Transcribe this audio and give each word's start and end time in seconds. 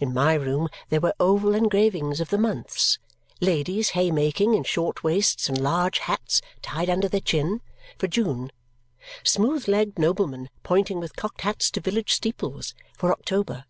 In 0.00 0.12
my 0.12 0.34
room 0.34 0.68
there 0.90 1.00
were 1.00 1.14
oval 1.18 1.54
engravings 1.54 2.20
of 2.20 2.28
the 2.28 2.36
months 2.36 2.98
ladies 3.40 3.92
haymaking 3.96 4.52
in 4.52 4.64
short 4.64 5.02
waists 5.02 5.48
and 5.48 5.56
large 5.56 6.00
hats 6.00 6.42
tied 6.60 6.90
under 6.90 7.08
the 7.08 7.22
chin, 7.22 7.62
for 7.96 8.06
June; 8.06 8.52
smooth 9.24 9.66
legged 9.68 9.98
noblemen 9.98 10.50
pointing 10.62 11.00
with 11.00 11.16
cocked 11.16 11.40
hats 11.40 11.70
to 11.70 11.80
village 11.80 12.12
steeples, 12.12 12.74
for 12.98 13.10
October. 13.12 13.64